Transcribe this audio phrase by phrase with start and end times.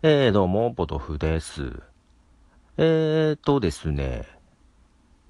[0.00, 1.82] えー、どうも、ポトフです。
[2.76, 4.28] えーとですね、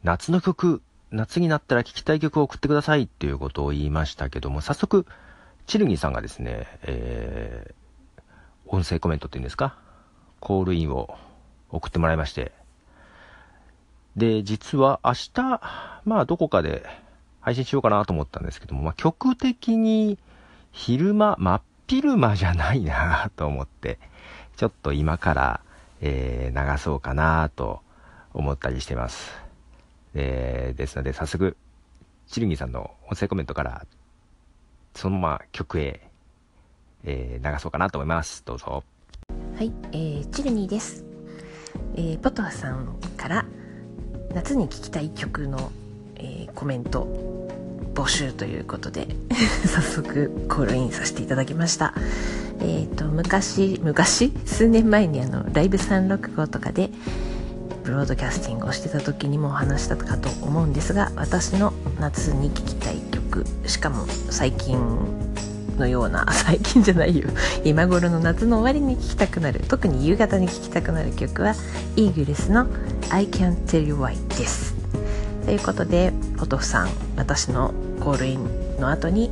[0.02, 5.06] 夏の曲、夏になったら聴きたい曲を送ってくださいっていうことを言いましたけども、早速、
[5.66, 8.22] チルギーさんがですね、えー、
[8.66, 9.78] 音声コメントっていうんですか、
[10.38, 11.16] コールインを
[11.70, 12.52] 送ってもらいまして、
[14.16, 15.62] で、実は明日、
[16.04, 16.84] まあどこかで
[17.40, 20.18] 配信しようかなと思ったんですけども、まあ曲的に
[20.72, 23.98] 昼間、真っ昼間じゃないなと思って、
[24.58, 25.60] ちょっと今から、
[26.00, 27.80] えー、流そうかなと
[28.34, 29.30] 思ったりしてます。
[30.14, 31.56] えー、ですので、早速、
[32.26, 33.86] チルギーさんの音声コメントから、
[34.96, 36.00] そのまま曲へ、
[37.04, 38.42] えー、流そうかなと思います。
[38.44, 38.82] どうぞ。
[39.56, 41.04] はい、えー、チルニーです。
[41.94, 43.44] えー、ポトフさんから
[44.34, 45.70] 夏に聴きたい曲の、
[46.16, 47.06] えー、コメント
[47.94, 49.06] 募集ということで
[49.64, 51.94] 早速コールインさせていただきました。
[52.60, 54.32] えーと、昔昔？
[54.46, 56.90] 数年前にあのライブ365とかで
[57.84, 64.78] ブロードキャスティングをしてた時にもお話したかと思うんですが私の夏に聴きたい曲しかも最近
[65.78, 67.28] のような 最近じゃないよ。
[67.64, 71.54] 今頃の夏の終わりに聴きたくなる特に夕方に聴きたくなる曲は
[71.96, 72.66] イーグルスの
[73.10, 74.74] 「I Can't Tell You Why」です。
[75.46, 78.46] ということでポトフさん私のコールイン
[78.78, 79.30] の後に、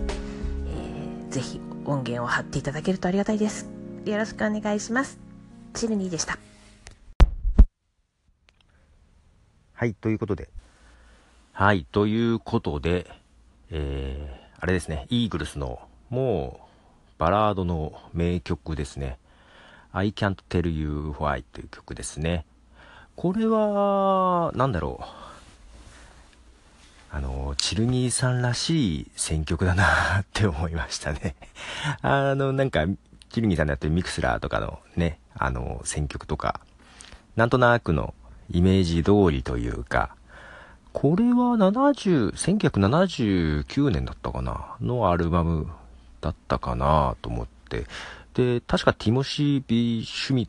[0.67, 3.69] えー、ぜひ音源を貼っていただけるとありがたいです。
[4.05, 5.19] よろしくお願いします。
[5.75, 6.39] チルニーでした。
[9.73, 10.49] はい、ということで。
[11.53, 13.07] はい、ということで、
[13.71, 16.67] えー、あれですね、イーグルスの、もう、
[17.19, 19.19] バラードの名曲ですね。
[19.93, 22.47] I Can't Tell You Why という曲ですね。
[23.17, 25.36] これは、なんだろう。
[27.17, 31.35] あの、チルニーさんらしい選曲だなって思いましたね。
[32.03, 32.85] あの、なんか、
[33.31, 36.61] チルニーさんのやってるミクスラーとかのね、あの、選曲とか、
[37.35, 38.13] なんとなくの
[38.51, 40.15] イメージ通りというか、
[40.93, 45.69] これは70、1979年だったかなのアルバム
[46.21, 47.87] だったかなと思って。
[48.35, 50.49] で、確かティモシー・ビー・シュミ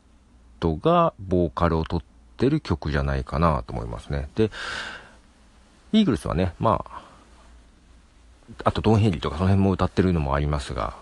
[0.60, 4.28] トがボーカルを取ってる曲じゃないかなと思いますね。
[4.34, 4.50] で、
[5.92, 7.02] イーグルスはね、まあ、
[8.64, 10.94] あとドンヘリとかその辺も歌ってるのもありますが、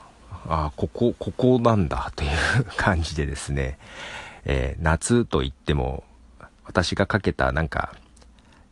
[0.49, 2.31] ああ、ここ、ここなんだという
[2.77, 3.79] 感じでですね、
[4.45, 6.05] えー、夏と言っても、
[6.65, 7.95] 私がかけたなんか、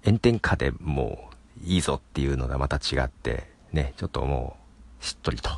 [0.04, 4.56] 炎天下でもういいぞっていうのがまた違って、ね、ちょっとも
[5.00, 5.50] う、しっとりと。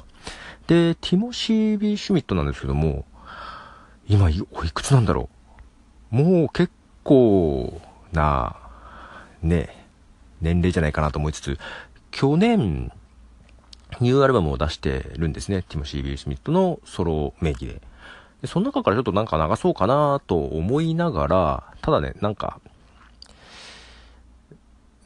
[0.66, 3.04] で、ティモシー・ビー・シュミットなんですけども、
[4.08, 5.28] 今、おいくつなんだろ
[6.12, 6.16] う。
[6.16, 6.72] もう結
[7.02, 7.80] 構
[8.12, 8.56] な、
[9.42, 9.75] ね、
[10.40, 11.58] 年齢じゃないかなと思いつつ、
[12.10, 12.92] 去年、
[14.00, 15.62] ニューアルバムを出してるんですね。
[15.62, 17.80] ティモシー・ビル・スミットのソロ名義で。
[18.42, 22.60] で、その中からちょっとなんか流そうかなと思いながら、ただね、なんか、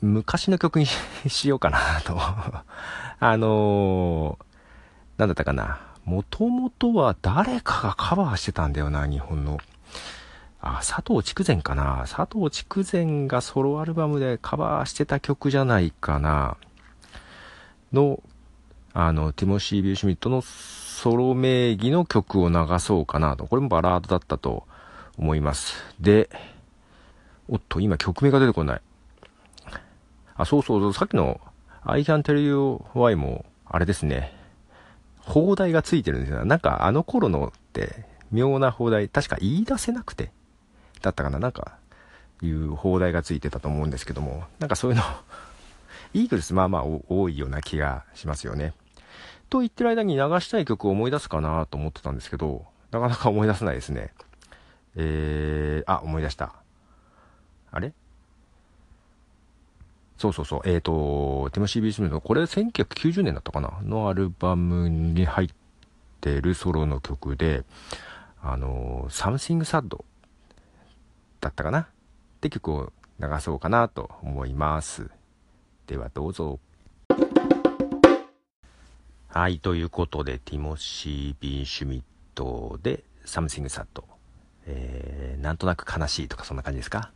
[0.01, 2.17] 昔の曲にしようかなと
[3.21, 5.81] あのー、なんだったかな。
[6.05, 9.59] もともとは誰かがカバーしてたんだよな、日本の。
[10.61, 16.57] あ、佐藤筑前かな佐藤筑前がソロアルバムでカバーしてた曲じゃないかな
[17.93, 18.23] の、
[18.93, 23.47] あの、ティモシー・ビューシュミットのソロ名義の曲を流そうかなと。
[23.47, 24.67] これもバラードだったと
[25.17, 25.77] 思います。
[25.99, 26.29] で、
[27.49, 28.83] おっと、今曲名が出てこない。
[30.37, 31.41] あ、そうそうそう、さっきの
[31.83, 34.37] I can tell you why も、あれですね。
[35.21, 36.45] 放題がついてるんですよ。
[36.45, 40.33] なんかあの頃のって妙な放題、確か言い出せなくて。
[41.03, 41.77] だったかななんか、
[42.43, 45.03] いう放題がついてたと思うんですけども、なんかそういうの
[46.15, 48.75] イーグルスまあまあ多いような気がしますよね。
[49.49, 54.13] と言ってる間に流したい曲を思い出すかなと思ってたんですけど、なかなか思い出せないですね。
[54.97, 56.55] えー、あ、思い出した。
[57.71, 57.93] あれ？
[60.19, 60.61] そうそうそう。
[60.65, 63.79] えっ、ー、と、ティモシー・ビーチムの、これ1990年だったかな？
[63.83, 65.49] のアルバムに入っ
[66.21, 67.65] てるソロの曲で、
[68.43, 70.05] あの、Something Sad
[71.41, 71.81] だったかな？
[71.81, 71.87] っ
[72.41, 75.11] て曲を流そうかなと思います。
[75.87, 76.59] ではどうぞ。
[79.29, 82.03] はい、ということで、ティモシー・ビー・シュミッ
[82.35, 84.05] トで、 Something Sad。
[84.67, 87.11] えー、なんとなく悲しいとかそんな感じですか？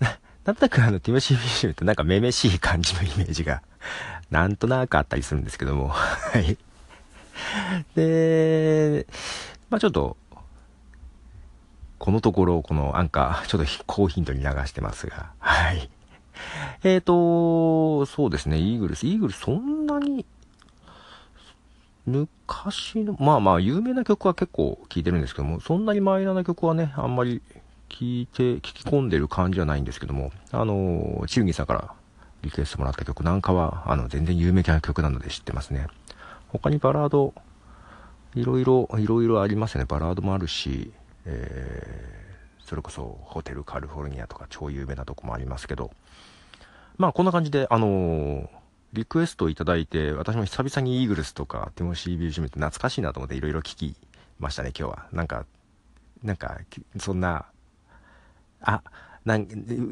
[0.44, 3.62] なんとなくあの、ティモシー・ビー・シュミットなんかめめしい感じのイメージが、
[4.30, 6.58] なんとなくあったりするんですけども、はい。
[7.94, 9.06] で、
[9.70, 10.16] まあちょっと、
[11.98, 15.88] このところ、このアンカー、ちょっと高頻度に流してますが、はい。
[16.84, 19.06] えーと、そうですね、イーグルス。
[19.06, 20.26] イーグルスそんなに、
[22.04, 27.42] 昔の、まあまあ、有名な曲は結構聴いてるんですけども、そんなにマイナーな曲はね、あんまり
[27.88, 31.92] 聴いて、聞き込んでる感じはないんですけども、あの、チューギーさんから
[32.42, 35.88] リクエストもらった曲なんかは、あの、全然有名な曲なので知ってますね。
[36.48, 37.34] 他にバラード、
[38.34, 39.86] いろいろ、いろいろありますよね。
[39.88, 40.92] バラードもあるし、
[41.26, 45.90] えー、それこそ、ホテルカリフォルニアとか超有名なとこもありますけど、
[46.96, 48.48] まあ、こんな感じで、あのー
[48.92, 53.94] リクエストをいただいて、私も久々にイーグルスとか、ティモシー・ビュージュメって懐かしいなと思っていろいろ聞き
[54.38, 55.06] ましたね、今日は。
[55.12, 55.44] なんか、
[56.22, 56.58] なんか、
[56.98, 57.44] そんな、
[58.62, 58.82] あ、
[59.24, 59.42] なん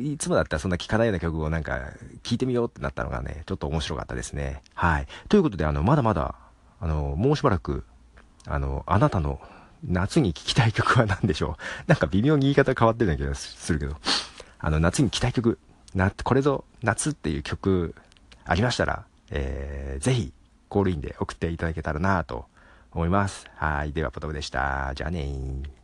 [0.01, 1.81] いつもだったらそんな聴かないような曲をなんか
[2.23, 4.63] 聴いてみようってなったのがね、ちょっと面白かったですね。
[4.75, 5.07] はい。
[5.29, 6.37] ということで、あの、まだまだ、
[6.81, 7.85] あの、もうしばらく、
[8.47, 9.41] あの、あなたの
[9.87, 11.63] 夏に聴きたい曲は何でしょう？
[11.89, 13.97] なんか微妙に言い方変わってるような気がするけど、
[14.59, 15.59] あの、夏に聴きたい曲、
[15.95, 17.95] な、これぞ夏っていう曲
[18.45, 20.33] ありましたら、えー、ぜひ、
[20.69, 22.47] コールインで送っていただけたらなと
[22.93, 23.47] 思います。
[23.57, 23.93] はい。
[23.93, 24.93] では、ポトブでした。
[24.95, 25.75] じゃあねー。